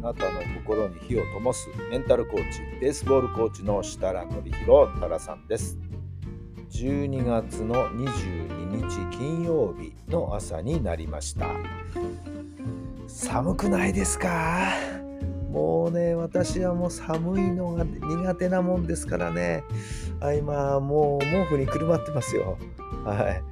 [0.00, 5.76] あなたの心に火を灯すメンタルコーチ、ベースボールコーチの設楽範弘太良さんです。
[6.70, 11.48] 12月の22日金曜日の朝になりました。
[13.08, 14.70] 寒くないですか？
[15.50, 19.64] もうね、私はもう寒いのが苦手なもんですからね。
[20.20, 22.56] あ今もう毛布にくるまってますよ。
[23.04, 23.42] はい。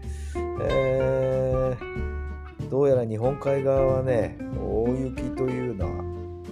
[0.60, 2.06] えー
[2.68, 5.86] どうやら日本海側はね大雪というような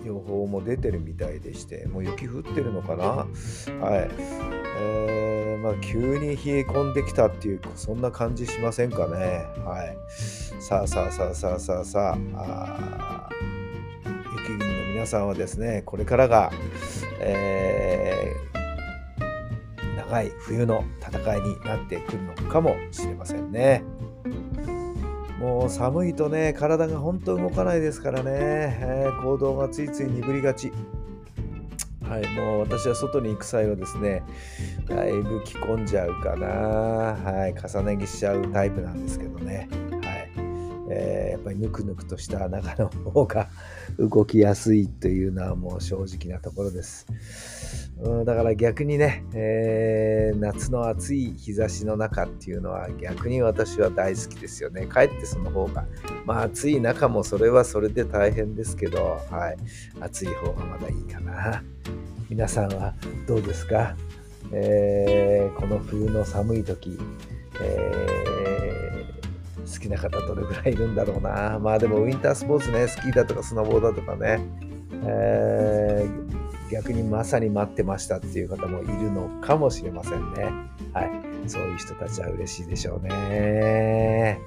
[0.05, 3.05] 予報も出てるみたいでしてもう雪降ってるのかな？
[3.05, 4.11] はい、
[4.79, 9.47] えーまあ、急に冷え込んできたっていうそんな感じしませんかね。
[9.65, 9.97] はい。
[10.61, 13.29] さあさあさあさあさあさああ
[14.37, 16.53] 雪国の皆さんはですねこれからが、
[17.21, 18.55] えー
[19.97, 23.83] 長い冬の戦いになってくるのかもしれませんね。
[25.45, 30.73] もう寒いとね、体が本当動かないですからね、えー行動がついつい鈍りがち。
[32.03, 34.23] はい、もう私は外に行く際はですね、
[34.89, 39.69] だいぶ着込んじゃうかな、はい、重ね着しちゃうタイプなんですけどね、
[40.91, 43.49] えーやっぱりぬくぬくとした中の方が
[43.99, 47.07] 動きやすいというのはもう正直なところです。
[48.01, 54.87] うん、だから逆にね、えー夏の暑い日差しの中っていうのは逆に私は大好きですよね。
[54.87, 55.87] かえってその方が、
[56.25, 59.57] まあ暑い中もそれはそれで大変ですけど、はい、
[60.01, 61.63] 暑い方がまだいいかな。
[62.29, 62.95] 皆さんは
[63.27, 63.97] どうですか、
[64.53, 66.99] えーこの冬の寒い時、
[67.61, 68.44] えー
[69.71, 71.59] 好きな方どれぐらいいるんだろうな。
[71.59, 74.41] まあでもウィンタースポーツね、スキーだとかスノボーだとかね、
[75.05, 80.45] えー逆にまさに待ってましたっていう方もいるのかもしれませんね。
[80.93, 81.11] はい。
[81.47, 84.41] そういう人たちは嬉しいでしょうね。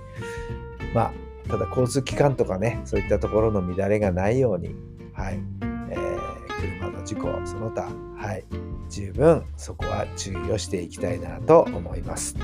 [0.96, 1.14] ま
[1.46, 4.76] あ、ただ交通機関とかね、そういったところの乱れがないように、
[5.14, 5.40] はい。
[5.92, 6.18] えー
[6.60, 7.84] 車の事故、その他、
[8.18, 8.44] はい。
[8.90, 12.36] 十分そこは注意をしていきたいなと思います。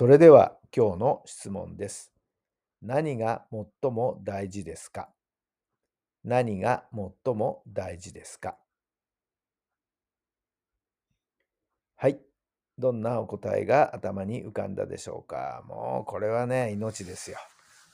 [0.00, 2.10] それでは今日の質問です。
[2.80, 3.44] 何が
[3.82, 5.10] 最も大事ですか？
[6.24, 8.56] 何が最も大事ですか？
[11.96, 12.18] はい。
[12.78, 15.64] どんなお答えが頭に浮かんだでしょうか？
[15.68, 17.36] もうこれはね、命ですよ。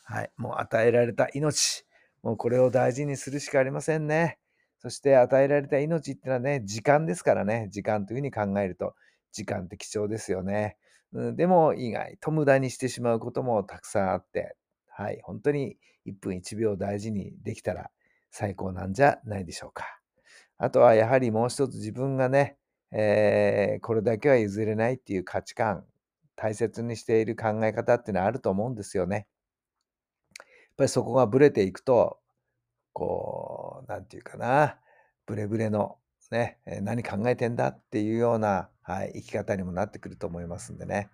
[0.05, 0.31] はい。
[0.37, 1.84] もう与えられた命。
[2.22, 4.39] もうこれを大事にするしかありませんね。
[4.78, 7.66] そして与えられた命ってのはね、時間ですからね。
[7.72, 8.95] 時間というふうに考えると、
[9.33, 10.77] 時間って貴重ですよね。
[11.34, 14.56] でも意外と無駄にしてしまうこともたくさんあって、
[14.88, 17.91] はい、本当に1分1秒大事にできたら
[18.31, 19.84] 最高なんじゃないでしょうか。
[20.59, 22.56] あとはやはりもう一つ自分がね、
[22.93, 25.84] えーこれだけは譲れないっていう価値観、
[26.34, 29.27] 大切にしている考え方っていうのはあると思うんですよね。
[30.38, 30.47] やっ
[30.77, 32.19] ぱりそこがブレていくと、
[32.93, 34.78] こう、なんていうかな、
[35.27, 35.98] ブレブレの
[36.33, 41.11] ね、何考えてんだっていうような、はい、生き方にもなってくると思いますんでね。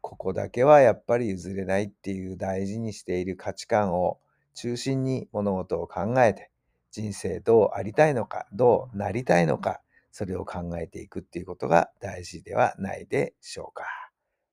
[0.00, 4.20] ここだけはやっぱり譲れないっていう大事にしている価値観を
[4.54, 6.50] 中心に物事を考えて、
[6.92, 9.80] 人生どうありたいのか、どうなりたいのか、
[10.12, 13.84] それを考えていくっていうことが大事ではないでしょうか。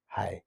[0.07, 0.43] はい。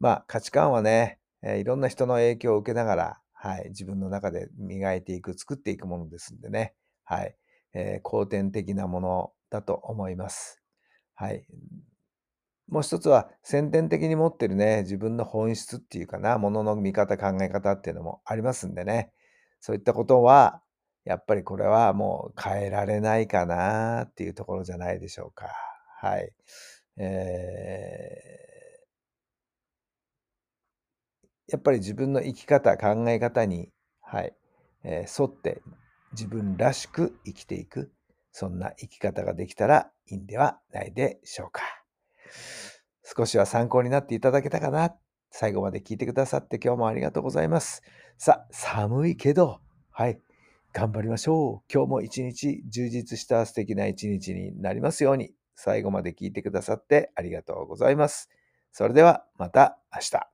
[0.00, 6.74] まあ価値観はね、えいろんな人の影響を受けながら、はい、自分の中で磨いていく、作っていくものですんでね。
[7.04, 7.36] はい。
[7.74, 10.62] えー後天的なものだと思います。
[11.14, 11.46] はい。
[12.68, 19.12] もう一つは先天的に持ってるね、自分の本質っていうかな、ものの見方、考え方っていうのもありますんでね。
[19.60, 20.62] そういったことは、
[21.04, 25.48] やっぱりこれはもう変えられないかなっていうところじゃないでしょうか。
[26.00, 26.32] はい。
[26.98, 28.44] えー
[31.48, 33.70] やっぱり自分の生き方、考え方に、
[34.00, 34.34] はい、
[34.82, 35.62] えー沿って
[36.14, 37.92] 自分らしく生きていく、
[38.32, 41.62] そんな生き方ができたらいいんではないでしょうか。
[43.04, 44.94] 少しは参考になっていただけたかな。
[45.30, 47.82] 最後まで聞いてくださって今日もありがとうございます。
[48.16, 50.20] さ、寒いけど、はい、
[50.72, 51.72] 頑張りましょう。
[51.72, 58.28] 今日も一日充実した素敵な一日になりますように、最後まで聞いてくださってありがとうございます。
[58.72, 60.33] それではまた明日。